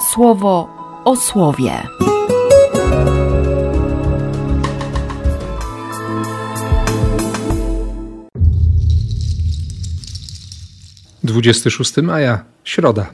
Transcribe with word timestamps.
słowo 0.00 0.68
o 1.04 1.16
słowie. 1.16 1.72
Dwudziesty 11.24 11.70
szósty 11.70 12.02
maja, 12.02 12.44
środa. 12.64 13.06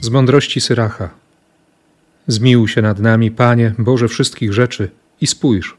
Z 0.00 0.08
mądrości 0.08 0.60
Syracha. 0.60 1.10
Zmiłuj 2.26 2.68
się 2.68 2.82
nad 2.82 2.98
nami, 2.98 3.30
Panie, 3.30 3.74
Boże 3.78 4.08
wszystkich 4.08 4.52
rzeczy, 4.52 4.90
i 5.20 5.26
spójrz. 5.26 5.76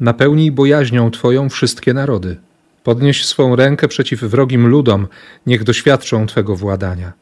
Napełnij 0.00 0.52
bojaźnią 0.52 1.10
Twoją 1.10 1.48
wszystkie 1.48 1.94
narody. 1.94 2.36
Podnieś 2.84 3.26
swą 3.26 3.56
rękę 3.56 3.88
przeciw 3.88 4.20
wrogim 4.20 4.66
ludom, 4.66 5.08
niech 5.46 5.64
doświadczą 5.64 6.26
Twego 6.26 6.56
władania. 6.56 7.12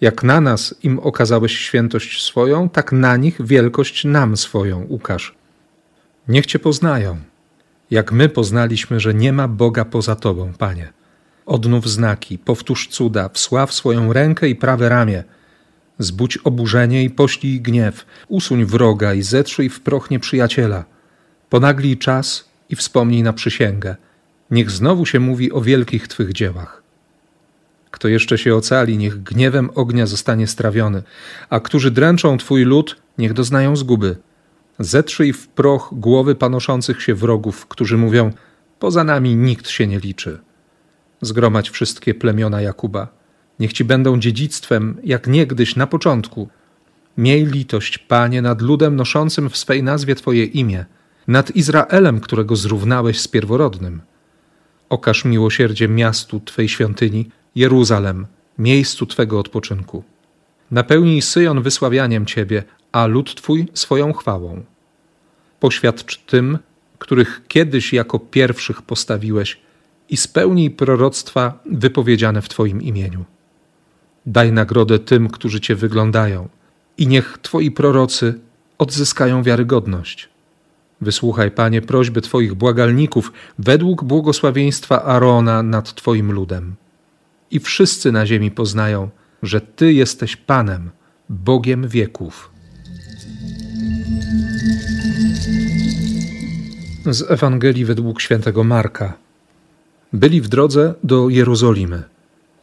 Jak 0.00 0.22
na 0.22 0.40
nas 0.40 0.74
im 0.82 0.98
okazałeś 0.98 1.58
świętość 1.58 2.22
swoją, 2.22 2.68
tak 2.68 2.92
na 2.92 3.16
nich 3.16 3.46
wielkość 3.46 4.04
nam 4.04 4.36
swoją 4.36 4.82
ukaż. 4.82 5.34
Niech 6.28 6.46
Cię 6.46 6.58
poznają, 6.58 7.16
jak 7.90 8.12
my 8.12 8.28
poznaliśmy, 8.28 9.00
że 9.00 9.14
nie 9.14 9.32
ma 9.32 9.48
Boga 9.48 9.84
poza 9.84 10.16
Tobą, 10.16 10.52
Panie. 10.58 10.92
Odnów 11.46 11.88
znaki, 11.88 12.38
powtórz 12.38 12.88
cuda, 12.88 13.28
wsław 13.28 13.72
swoją 13.72 14.12
rękę 14.12 14.48
i 14.48 14.56
prawe 14.56 14.88
ramię. 14.88 15.24
Zbudź 15.98 16.36
oburzenie 16.36 17.04
i 17.04 17.10
poślij 17.10 17.60
gniew, 17.60 18.06
usuń 18.28 18.64
wroga 18.64 19.14
i 19.14 19.22
zetrzyj 19.22 19.68
w 19.68 19.80
proch 19.80 20.10
nieprzyjaciela. 20.10 20.84
Ponaglij 21.50 21.98
czas 21.98 22.48
i 22.68 22.76
wspomnij 22.76 23.22
na 23.22 23.32
przysięgę. 23.32 23.96
Niech 24.52 24.70
znowu 24.70 25.06
się 25.06 25.20
mówi 25.20 25.52
o 25.52 25.60
wielkich 25.60 26.08
Twych 26.08 26.32
dziełach. 26.32 26.82
Kto 27.90 28.08
jeszcze 28.08 28.38
się 28.38 28.56
ocali, 28.56 28.98
niech 28.98 29.22
gniewem 29.22 29.70
ognia 29.74 30.06
zostanie 30.06 30.46
strawiony, 30.46 31.02
a 31.50 31.60
którzy 31.60 31.90
dręczą 31.90 32.38
Twój 32.38 32.64
lud, 32.64 32.96
niech 33.18 33.32
doznają 33.32 33.76
zguby. 33.76 34.16
Zetrzyj 34.78 35.32
w 35.32 35.48
proch 35.48 35.88
głowy 35.92 36.34
panoszących 36.34 37.02
się 37.02 37.14
wrogów, 37.14 37.66
którzy 37.66 37.98
mówią: 37.98 38.32
Poza 38.78 39.04
nami 39.04 39.36
nikt 39.36 39.68
się 39.68 39.86
nie 39.86 39.98
liczy. 39.98 40.40
Zgromadź 41.20 41.70
wszystkie 41.70 42.14
plemiona 42.14 42.60
Jakuba. 42.60 43.08
Niech 43.60 43.72
ci 43.72 43.84
będą 43.84 44.18
dziedzictwem, 44.18 44.96
jak 45.04 45.26
niegdyś 45.26 45.76
na 45.76 45.86
początku. 45.86 46.48
Miej 47.16 47.46
litość, 47.46 47.98
Panie, 47.98 48.42
nad 48.42 48.62
ludem 48.62 48.96
noszącym 48.96 49.50
w 49.50 49.56
swej 49.56 49.82
nazwie 49.82 50.14
Twoje 50.14 50.44
imię, 50.44 50.84
nad 51.28 51.56
Izraelem, 51.56 52.20
którego 52.20 52.56
zrównałeś 52.56 53.20
z 53.20 53.28
pierworodnym. 53.28 54.02
Okaż 54.92 55.24
miłosierdzie 55.24 55.88
miastu 55.88 56.40
Twej 56.40 56.68
świątyni, 56.68 57.28
Jeruzalem, 57.54 58.26
miejscu 58.58 59.06
Twego 59.06 59.38
odpoczynku. 59.38 60.04
Napełnij 60.70 61.22
Syjon 61.22 61.62
wysławianiem 61.62 62.26
Ciebie, 62.26 62.62
a 62.92 63.06
lud 63.06 63.34
Twój 63.34 63.68
swoją 63.74 64.12
chwałą. 64.12 64.62
Poświadcz 65.60 66.16
tym, 66.16 66.58
których 66.98 67.42
kiedyś 67.48 67.92
jako 67.92 68.18
pierwszych 68.18 68.82
postawiłeś, 68.82 69.60
i 70.08 70.16
spełnij 70.16 70.70
proroctwa 70.70 71.58
wypowiedziane 71.66 72.42
w 72.42 72.48
Twoim 72.48 72.82
imieniu. 72.82 73.24
Daj 74.26 74.52
nagrodę 74.52 74.98
tym, 74.98 75.28
którzy 75.28 75.60
Cię 75.60 75.74
wyglądają, 75.74 76.48
i 76.98 77.06
niech 77.06 77.38
Twoi 77.42 77.70
prorocy 77.70 78.40
odzyskają 78.78 79.42
wiarygodność. 79.42 80.31
Wysłuchaj, 81.02 81.50
Panie, 81.50 81.82
prośby 81.82 82.20
Twoich 82.20 82.54
błagalników 82.54 83.32
według 83.58 84.04
błogosławieństwa 84.04 85.02
Arona 85.02 85.62
nad 85.62 85.94
Twoim 85.94 86.32
ludem. 86.32 86.74
I 87.50 87.60
wszyscy 87.60 88.12
na 88.12 88.26
ziemi 88.26 88.50
poznają, 88.50 89.10
że 89.42 89.60
Ty 89.60 89.92
jesteś 89.92 90.36
Panem, 90.36 90.90
Bogiem 91.28 91.88
wieków. 91.88 92.50
Z 97.06 97.30
Ewangelii 97.30 97.84
według 97.84 98.20
świętego 98.20 98.64
Marka. 98.64 99.12
Byli 100.12 100.40
w 100.40 100.48
drodze 100.48 100.94
do 101.04 101.28
Jerozolimy. 101.28 102.02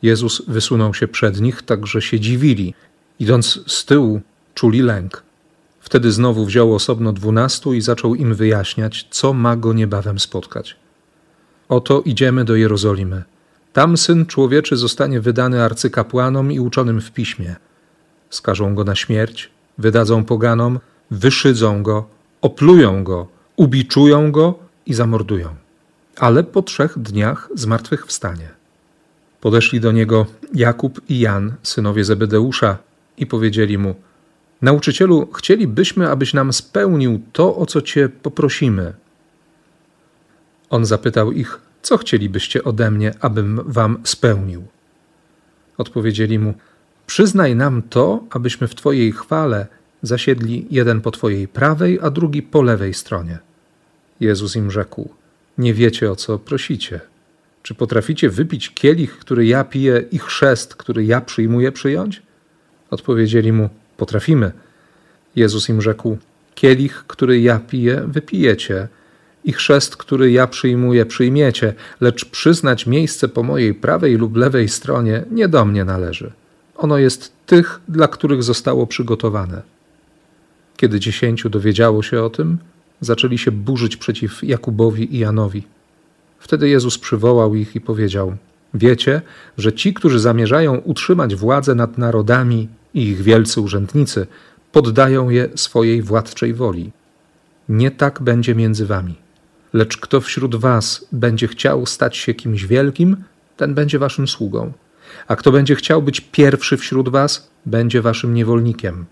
Jezus 0.02 0.42
wysunął 0.48 0.94
się 0.94 1.08
przed 1.08 1.42
nich, 1.42 1.62
tak 1.62 1.88
że 1.88 2.02
się 2.02 2.20
dziwili. 2.20 2.74
Idąc 3.20 3.60
z 3.68 3.86
tyłu, 3.86 4.22
czuli 4.54 4.82
lęk. 4.82 5.29
Wtedy 5.90 6.12
znowu 6.12 6.46
wziął 6.46 6.76
osobno 6.76 7.14
dwunastu 7.14 7.74
i 7.74 7.82
zaczął 7.82 8.16
im 8.16 8.36
wyjaśniać, 8.36 9.08
co 9.10 9.34
ma 9.34 9.56
go 9.56 9.74
niebawem 9.74 10.20
spotkać. 10.20 10.76
Oto 11.70 12.02
idziemy 12.02 12.46
do 12.46 12.56
Jerozolimy. 12.56 13.24
Tam 13.74 13.98
syn 13.98 14.26
człowieczy 14.26 14.78
zostanie 14.78 15.22
wydany 15.22 15.64
arcykapłanom 15.64 16.52
i 16.52 16.60
uczonym 16.60 17.02
w 17.02 17.12
piśmie. 17.12 17.56
Skażą 18.30 18.76
go 18.76 18.84
na 18.84 18.96
śmierć, 18.96 19.50
wydadzą 19.78 20.26
poganom, 20.26 20.80
wyszydzą 21.12 21.84
go, 21.84 22.08
oplują 22.42 23.04
go, 23.04 23.28
ubiczują 23.56 24.32
go 24.32 24.60
i 24.86 24.94
zamordują. 24.94 25.56
Ale 26.18 26.44
po 26.44 26.62
trzech 26.62 27.00
dniach 27.00 27.50
zmartwychwstanie. 27.56 28.50
Podeszli 29.42 29.80
do 29.80 29.92
niego 29.92 30.26
Jakub 30.54 31.02
i 31.10 31.20
Jan, 31.20 31.54
synowie 31.64 32.04
Zebedeusza, 32.04 32.78
i 33.18 33.26
powiedzieli 33.26 33.78
mu: 33.78 33.96
Nauczycielu, 34.62 35.32
chcielibyśmy, 35.32 36.10
abyś 36.10 36.34
nam 36.34 36.54
spełnił 36.54 37.22
to, 37.34 37.56
o 37.56 37.66
co 37.66 37.82
cię 37.82 38.10
poprosimy. 38.10 38.94
On 40.70 40.86
zapytał 40.86 41.32
ich: 41.32 41.60
Co 41.82 41.98
chcielibyście 41.98 42.64
ode 42.64 42.92
mnie, 42.92 43.14
abym 43.20 43.62
wam 43.66 44.00
spełnił? 44.04 44.64
Odpowiedzieli 45.78 46.40
mu: 46.40 46.54
Przyznaj 47.08 47.56
nam 47.56 47.82
to, 47.82 48.24
abyśmy 48.30 48.68
w 48.68 48.76
Twojej 48.76 49.12
chwale 49.12 49.68
zasiedli 50.02 50.68
jeden 50.72 51.02
po 51.02 51.12
Twojej 51.12 51.48
prawej, 51.48 52.00
a 52.02 52.10
drugi 52.10 52.42
po 52.42 52.62
lewej 52.62 52.94
stronie. 52.94 53.40
Jezus 54.20 54.56
im 54.56 54.72
rzekł: 54.72 55.10
Nie 55.58 55.74
wiecie, 55.74 56.12
o 56.12 56.16
co 56.16 56.40
prosicie. 56.40 57.00
Czy 57.64 57.76
potraficie 57.76 58.30
wypić 58.30 58.74
kielich, 58.74 59.18
który 59.18 59.46
ja 59.46 59.64
piję, 59.64 60.04
i 60.12 60.20
chrzest, 60.20 60.76
który 60.76 61.06
ja 61.06 61.22
przyjmuję 61.22 61.72
przyjąć? 61.72 62.22
Odpowiedzieli 62.90 63.54
mu: 63.54 63.70
Potrafimy. 64.00 64.52
Jezus 65.36 65.70
im 65.70 65.82
rzekł: 65.82 66.18
Kielich, 66.56 67.04
który 67.08 67.42
ja 67.42 67.60
piję, 67.60 68.04
wypijecie, 68.08 68.88
i 69.44 69.54
chrzest, 69.54 69.98
który 69.98 70.32
ja 70.32 70.48
przyjmuję, 70.48 71.06
przyjmiecie, 71.06 71.74
lecz 72.02 72.26
przyznać 72.26 72.86
miejsce 72.86 73.28
po 73.28 73.44
mojej 73.44 73.74
prawej 73.74 74.16
lub 74.16 74.36
lewej 74.38 74.70
stronie 74.70 75.24
nie 75.32 75.48
do 75.48 75.66
mnie 75.66 75.86
należy. 75.86 76.32
Ono 76.78 76.98
jest 76.98 77.32
tych, 77.46 77.80
dla 77.88 78.08
których 78.08 78.44
zostało 78.44 78.88
przygotowane. 78.88 79.62
Kiedy 80.78 81.00
dziesięciu 81.00 81.50
dowiedziało 81.50 82.04
się 82.04 82.24
o 82.24 82.30
tym, 82.30 82.58
zaczęli 83.02 83.38
się 83.38 83.52
burzyć 83.52 83.98
przeciw 83.98 84.44
Jakubowi 84.44 85.16
i 85.16 85.20
Janowi. 85.20 85.64
Wtedy 86.40 86.70
Jezus 86.70 86.98
przywołał 86.98 87.56
ich 87.56 87.76
i 87.76 87.82
powiedział: 87.82 88.36
Wiecie, 88.74 89.22
że 89.58 89.74
ci, 89.74 89.94
którzy 89.94 90.20
zamierzają 90.20 90.76
utrzymać 90.78 91.36
władzę 91.36 91.76
nad 91.76 91.98
narodami 91.98 92.68
ich 92.94 93.22
wielcy 93.22 93.62
urzędnicy, 93.62 94.28
poddają 94.72 95.30
je 95.30 95.50
swojej 95.56 96.02
władczej 96.02 96.54
woli. 96.54 96.92
Nie 97.70 97.92
tak 97.92 98.22
będzie 98.22 98.56
między 98.56 98.86
wami. 98.86 99.16
Lecz 99.74 99.98
kto 99.98 100.22
wśród 100.22 100.56
was 100.56 101.06
będzie 101.12 101.48
chciał 101.48 101.86
stać 101.86 102.18
się 102.18 102.34
kimś 102.34 102.66
wielkim, 102.66 103.18
ten 103.58 103.74
będzie 103.74 104.00
waszym 104.00 104.28
sługą. 104.28 104.72
A 105.28 105.36
kto 105.36 105.52
będzie 105.52 105.76
chciał 105.76 106.02
być 106.02 106.22
pierwszy 106.22 106.78
wśród 106.78 107.10
was, 107.10 107.50
będzie 107.66 108.02
waszym 108.02 108.34
niewolnikiem. 108.34 109.06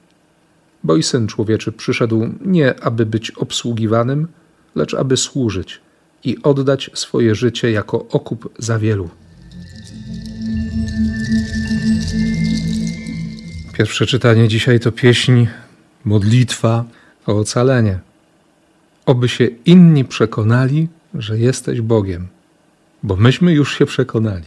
Bo 0.83 0.95
i 0.95 1.03
syn 1.03 1.27
człowieczy 1.27 1.71
przyszedł 1.71 2.29
nie, 2.45 2.83
aby 2.83 3.05
być 3.05 3.31
obsługiwanym, 3.31 4.27
lecz 4.75 4.93
aby 4.93 5.17
służyć 5.17 5.81
i 6.23 6.37
oddać 6.43 6.89
swoje 6.93 7.35
życie 7.35 7.71
jako 7.71 8.07
okup 8.07 8.49
za 8.57 8.79
wielu. 8.79 9.09
Pierwsze 13.77 14.05
czytanie 14.05 14.47
dzisiaj 14.47 14.79
to 14.79 14.91
pieśń, 14.91 15.45
modlitwa 16.05 16.85
o 17.25 17.37
ocalenie. 17.37 17.99
Oby 19.05 19.29
się 19.29 19.45
inni 19.65 20.05
przekonali, 20.05 20.87
że 21.13 21.39
jesteś 21.39 21.81
Bogiem, 21.81 22.27
bo 23.03 23.15
myśmy 23.15 23.53
już 23.53 23.77
się 23.77 23.85
przekonali. 23.85 24.45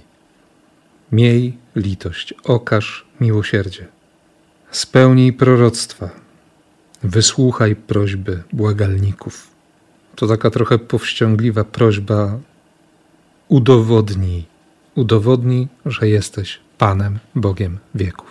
Miej 1.12 1.58
litość, 1.76 2.34
okaż 2.44 3.06
miłosierdzie. 3.20 3.86
Spełnij 4.70 5.32
proroctwa, 5.32 6.10
wysłuchaj 7.02 7.76
prośby 7.76 8.42
błagalników. 8.52 9.48
To 10.16 10.26
taka 10.26 10.50
trochę 10.50 10.78
powściągliwa 10.78 11.64
prośba. 11.64 12.38
Udowodnij, 13.48 14.44
udowodnij, 14.94 15.68
że 15.86 16.08
jesteś 16.08 16.60
Panem, 16.78 17.18
Bogiem 17.34 17.78
wieków. 17.94 18.29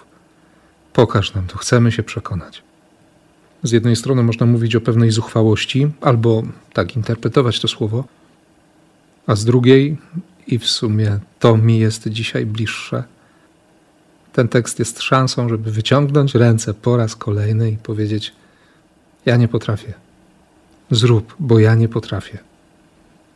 Pokaż 0.99 1.33
nam 1.33 1.47
to, 1.47 1.57
chcemy 1.57 1.91
się 1.91 2.03
przekonać. 2.03 2.63
Z 3.63 3.71
jednej 3.71 3.95
strony 3.95 4.23
można 4.23 4.45
mówić 4.45 4.75
o 4.75 4.81
pewnej 4.81 5.11
zuchwałości, 5.11 5.91
albo 6.01 6.43
tak 6.73 6.95
interpretować 6.95 7.59
to 7.59 7.67
słowo, 7.67 8.03
a 9.27 9.35
z 9.35 9.45
drugiej, 9.45 9.97
i 10.47 10.59
w 10.59 10.67
sumie 10.67 11.19
to 11.39 11.57
mi 11.57 11.79
jest 11.79 12.07
dzisiaj 12.07 12.45
bliższe, 12.45 13.03
Ten 14.33 14.47
tekst 14.47 14.79
jest 14.79 15.01
szansą, 15.01 15.49
żeby 15.49 15.71
wyciągnąć 15.71 16.35
ręce 16.35 16.73
po 16.73 16.97
raz 16.97 17.15
kolejny 17.15 17.71
i 17.71 17.77
powiedzieć: 17.77 18.33
Ja 19.25 19.35
nie 19.35 19.47
potrafię. 19.47 19.93
Zrób, 20.91 21.35
bo 21.39 21.59
ja 21.59 21.75
nie 21.75 21.87
potrafię. 21.87 22.37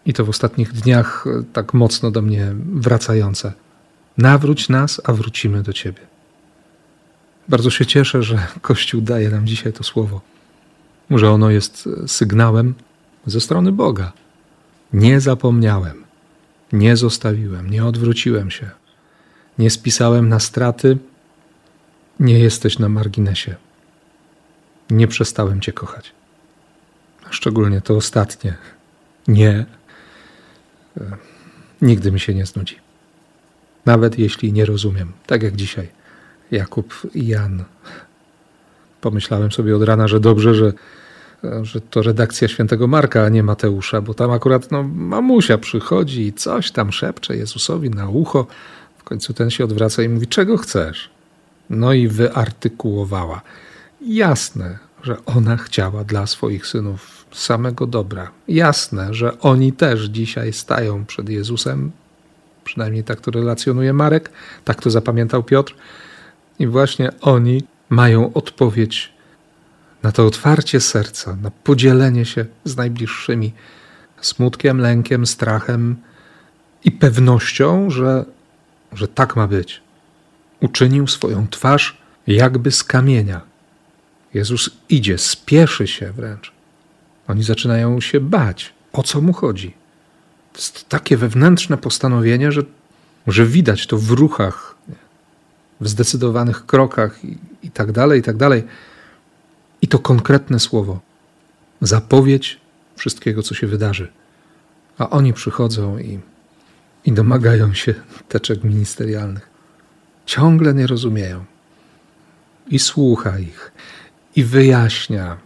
I 0.05 0.13
to 0.13 0.25
w 0.25 0.29
ostatnich 0.29 0.71
dniach 0.71 1.25
e, 1.27 1.43
tak 1.53 1.73
mocno 1.73 2.11
do 2.11 2.21
mnie 2.21 2.55
wracające. 2.73 3.53
Nawróć 4.17 4.69
nas, 4.69 5.01
a 5.03 5.13
wrócimy 5.13 5.63
do 5.63 5.73
Ciebie. 5.73 6.12
Bardzo 7.49 7.69
się 7.69 7.85
cieszę, 7.85 8.23
że 8.23 8.47
Kościół 8.61 9.01
daje 9.01 9.29
nam 9.29 9.47
dzisiaj 9.47 9.73
to 9.73 9.83
słowo. 9.83 10.21
Że 11.09 11.31
ono 11.31 11.49
jest 11.49 11.89
sygnałem 12.07 12.73
ze 13.25 13.41
strony 13.41 13.71
Boga. 13.71 14.13
Nie 14.93 15.21
zapomniałem, 15.21 16.03
nie 16.73 16.97
zostawiłem, 16.97 17.69
nie 17.69 17.85
odwróciłem 17.85 18.51
się, 18.51 18.69
nie 19.57 19.69
spisałem 19.69 20.29
na 20.29 20.39
straty, 20.39 20.97
nie 22.19 22.39
jesteś 22.39 22.79
na 22.79 22.89
marginesie. 22.89 23.55
Nie 24.89 25.07
przestałem 25.07 25.61
Cię 25.61 25.73
kochać. 25.73 26.11
Szczególnie 27.29 27.81
to 27.81 27.95
ostatnie. 27.95 28.55
Nie. 29.27 29.65
E, 30.97 31.17
nigdy 31.81 32.11
mi 32.11 32.19
się 32.19 32.33
nie 32.33 32.45
znudzi. 32.45 32.75
Nawet 33.85 34.19
jeśli 34.19 34.53
nie 34.53 34.65
rozumiem, 34.65 35.11
tak 35.27 35.43
jak 35.43 35.55
dzisiaj 35.55 35.89
Jakub 36.51 36.93
i 37.13 37.27
Jan. 37.27 37.63
Pomyślałem 39.01 39.51
sobie 39.51 39.75
od 39.75 39.83
rana, 39.83 40.07
że 40.07 40.19
dobrze, 40.19 40.55
że, 40.55 40.73
że 41.61 41.81
to 41.81 42.01
redakcja 42.01 42.47
świętego 42.47 42.87
Marka, 42.87 43.23
a 43.23 43.29
nie 43.29 43.43
Mateusza, 43.43 44.01
bo 44.01 44.13
tam 44.13 44.31
akurat 44.31 44.71
no, 44.71 44.83
mamusia 44.83 45.57
przychodzi 45.57 46.21
i 46.21 46.33
coś 46.33 46.71
tam 46.71 46.91
szepcze 46.91 47.37
Jezusowi 47.37 47.89
na 47.89 48.09
ucho. 48.09 48.47
W 48.97 49.03
końcu 49.03 49.33
ten 49.33 49.49
się 49.49 49.63
odwraca 49.63 50.03
i 50.03 50.09
mówi: 50.09 50.27
Czego 50.27 50.57
chcesz? 50.57 51.09
No 51.69 51.93
i 51.93 52.07
wyartykułowała. 52.07 53.41
Jasne, 54.01 54.77
że 55.03 55.17
ona 55.25 55.57
chciała 55.57 56.03
dla 56.03 56.27
swoich 56.27 56.67
synów 56.67 57.25
samego 57.31 57.87
dobra. 57.87 58.31
Jasne, 58.47 59.13
że 59.13 59.39
oni 59.39 59.73
też 59.73 60.03
dzisiaj 60.03 60.53
stają 60.53 61.05
przed 61.05 61.29
Jezusem, 61.29 61.91
przynajmniej 62.63 63.03
tak 63.03 63.21
to 63.21 63.31
relacjonuje 63.31 63.93
Marek, 63.93 64.29
tak 64.65 64.81
to 64.81 64.89
zapamiętał 64.89 65.43
Piotr, 65.43 65.75
i 66.63 66.67
właśnie 66.67 67.11
oni 67.21 67.63
mają 67.89 68.33
odpowiedź 68.33 69.13
na 70.03 70.11
to 70.11 70.25
otwarcie 70.25 70.79
serca, 70.79 71.35
na 71.35 71.51
podzielenie 71.51 72.25
się 72.25 72.45
z 72.65 72.77
najbliższymi 72.77 73.53
smutkiem, 74.21 74.77
lękiem, 74.77 75.25
strachem 75.25 75.95
i 76.83 76.91
pewnością, 76.91 77.89
że, 77.89 78.25
że 78.93 79.07
tak 79.07 79.35
ma 79.35 79.47
być. 79.47 79.81
Uczynił 80.59 81.07
swoją 81.07 81.47
twarz 81.47 81.97
jakby 82.27 82.71
z 82.71 82.83
kamienia. 82.83 83.41
Jezus 84.33 84.69
idzie, 84.89 85.17
spieszy 85.17 85.87
się 85.87 86.11
wręcz. 86.11 86.51
Oni 87.27 87.43
zaczynają 87.43 88.01
się 88.01 88.19
bać, 88.19 88.73
o 88.93 89.03
co 89.03 89.21
mu 89.21 89.33
chodzi. 89.33 89.73
To 90.53 90.59
jest 90.59 90.89
takie 90.89 91.17
wewnętrzne 91.17 91.77
postanowienie, 91.77 92.51
że, 92.51 92.61
że 93.27 93.45
widać 93.45 93.87
to 93.87 93.97
w 93.97 94.11
ruchach, 94.11 94.75
w 95.83 95.87
zdecydowanych 95.87 96.65
krokach 96.65 97.25
i, 97.25 97.37
i 97.63 97.71
tak 97.71 97.91
dalej, 97.91 98.19
i 98.19 98.23
tak 98.23 98.37
dalej. 98.37 98.63
I 99.81 99.87
to 99.87 99.99
konkretne 99.99 100.59
słowo, 100.59 100.99
zapowiedź 101.81 102.59
wszystkiego, 102.95 103.43
co 103.43 103.55
się 103.55 103.67
wydarzy. 103.67 104.11
A 104.97 105.09
oni 105.09 105.33
przychodzą 105.33 105.97
i, 105.97 106.19
i 107.05 107.11
domagają 107.11 107.73
się 107.73 107.93
teczek 108.29 108.63
ministerialnych. 108.63 109.49
Ciągle 110.25 110.73
nie 110.73 110.87
rozumieją. 110.87 111.45
I 112.67 112.79
słucha 112.79 113.39
ich, 113.39 113.71
i 114.35 114.43
wyjaśnia, 114.43 115.37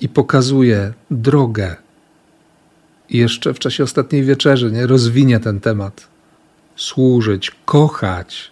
i 0.00 0.08
pokazuje 0.08 0.92
drogę. 1.10 1.76
I 3.08 3.18
jeszcze 3.18 3.54
w 3.54 3.58
czasie 3.58 3.84
ostatniej 3.84 4.22
wieczerzy 4.22 4.72
nie 4.72 4.86
rozwinie 4.86 5.40
ten 5.40 5.60
temat. 5.60 6.08
Służyć, 6.76 7.52
kochać. 7.64 8.50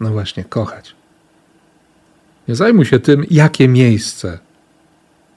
No 0.00 0.10
właśnie, 0.10 0.44
kochać. 0.44 0.94
Nie 2.48 2.54
zajmuj 2.54 2.84
się 2.84 2.98
tym, 2.98 3.24
jakie 3.30 3.68
miejsce. 3.68 4.38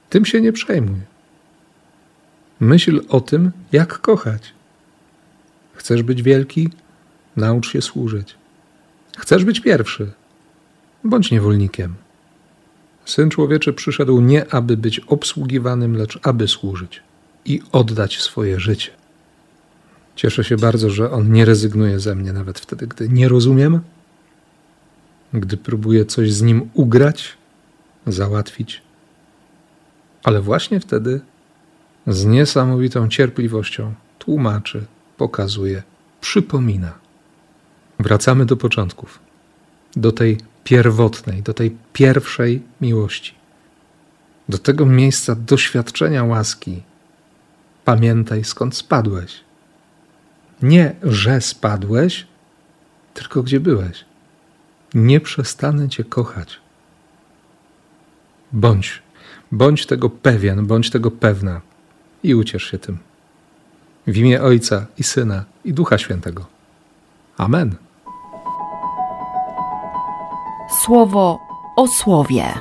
Tym 0.09 0.25
się 0.25 0.41
nie 0.41 0.53
przejmuj. 0.53 0.99
Myśl 2.59 3.01
o 3.09 3.21
tym, 3.21 3.51
jak 3.71 3.99
kochać. 3.99 4.53
Chcesz 5.73 6.03
być 6.03 6.23
wielki? 6.23 6.69
Naucz 7.35 7.71
się 7.71 7.81
służyć. 7.81 8.35
Chcesz 9.17 9.45
być 9.45 9.59
pierwszy? 9.59 10.11
Bądź 11.03 11.31
niewolnikiem. 11.31 11.95
Syn 13.05 13.29
człowieczy 13.29 13.73
przyszedł 13.73 14.21
nie 14.21 14.53
aby 14.53 14.77
być 14.77 14.99
obsługiwanym, 14.99 15.95
lecz 15.95 16.19
aby 16.23 16.47
służyć 16.47 17.03
i 17.45 17.61
oddać 17.71 18.21
swoje 18.21 18.59
życie. 18.59 18.91
Cieszę 20.15 20.43
się 20.43 20.57
bardzo, 20.57 20.89
że 20.89 21.11
on 21.11 21.31
nie 21.31 21.45
rezygnuje 21.45 21.99
ze 21.99 22.15
mnie 22.15 22.33
nawet 22.33 22.59
wtedy, 22.59 22.87
gdy 22.87 23.09
nie 23.09 23.29
rozumiem, 23.29 23.79
gdy 25.33 25.57
próbuję 25.57 26.05
coś 26.05 26.33
z 26.33 26.41
nim 26.41 26.69
ugrać, 26.73 27.37
załatwić, 28.07 28.81
ale 30.23 30.41
właśnie 30.41 30.79
wtedy 30.79 31.21
z 32.07 32.25
niesamowitą 32.25 33.09
cierpliwością 33.09 33.93
tłumaczy, 34.19 34.85
pokazuje, 35.17 35.83
przypomina. 36.21 36.93
Wracamy 37.99 38.45
do 38.45 38.57
początków, 38.57 39.19
do 39.95 40.11
tej 40.11 40.37
pierwotnej, 40.63 41.41
do 41.43 41.53
tej 41.53 41.77
pierwszej 41.93 42.63
miłości, 42.81 43.33
do 44.49 44.57
tego 44.57 44.85
miejsca 44.85 45.35
doświadczenia 45.35 46.23
łaski. 46.23 46.83
Pamiętaj, 47.85 48.43
skąd 48.43 48.75
spadłeś. 48.75 49.39
Nie, 50.61 50.95
że 51.03 51.41
spadłeś, 51.41 52.27
tylko 53.13 53.43
gdzie 53.43 53.59
byłeś. 53.59 54.05
Nie 54.93 55.19
przestanę 55.19 55.89
Cię 55.89 56.03
kochać. 56.03 56.59
Bądź, 58.51 59.01
bądź 59.51 59.85
tego 59.85 60.09
pewien, 60.09 60.65
bądź 60.65 60.89
tego 60.89 61.11
pewna 61.11 61.61
i 62.23 62.35
uciesz 62.35 62.63
się 62.63 62.77
tym. 62.77 62.97
W 64.07 64.17
imię 64.17 64.41
Ojca 64.41 64.85
i 64.97 65.03
Syna 65.03 65.45
i 65.65 65.73
Ducha 65.73 65.97
Świętego. 65.97 66.45
Amen. 67.37 67.75
Słowo 70.69 71.39
o 71.75 71.87
słowie. 71.87 72.53